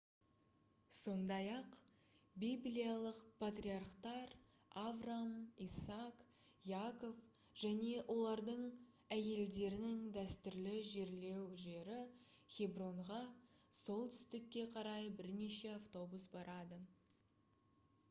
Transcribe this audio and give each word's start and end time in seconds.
сондай-ақ 0.99 1.75
библиялық 2.43 3.17
патриархтар 3.41 4.31
авраам 4.83 5.35
исаак 5.65 6.23
яков 6.77 7.21
және 7.65 7.91
олардың 8.15 8.63
әйелдерінің 9.17 9.99
дәстүрлі 10.17 10.73
жерлеу 10.93 11.43
жері 11.65 11.99
хебронға 12.57 13.19
солтүстікке 13.83 14.65
қарай 14.77 15.13
бірнеше 15.21 15.73
автобус 15.81 16.27
барады 16.37 16.81